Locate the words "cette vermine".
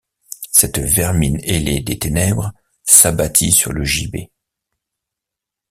0.49-1.39